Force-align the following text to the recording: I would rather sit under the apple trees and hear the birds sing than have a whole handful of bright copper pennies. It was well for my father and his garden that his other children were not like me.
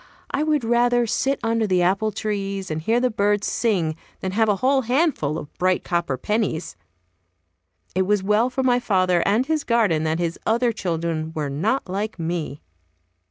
I 0.31 0.41
would 0.41 0.63
rather 0.63 1.05
sit 1.05 1.39
under 1.43 1.67
the 1.67 1.83
apple 1.83 2.11
trees 2.11 2.71
and 2.71 2.81
hear 2.81 2.99
the 2.99 3.11
birds 3.11 3.45
sing 3.45 3.95
than 4.19 4.31
have 4.31 4.49
a 4.49 4.55
whole 4.55 4.81
handful 4.81 5.37
of 5.37 5.53
bright 5.59 5.83
copper 5.83 6.17
pennies. 6.17 6.75
It 7.93 8.01
was 8.07 8.23
well 8.23 8.49
for 8.49 8.63
my 8.63 8.79
father 8.79 9.21
and 9.27 9.45
his 9.45 9.63
garden 9.63 10.01
that 10.05 10.17
his 10.17 10.39
other 10.43 10.71
children 10.71 11.33
were 11.35 11.51
not 11.51 11.87
like 11.87 12.17
me. 12.17 12.63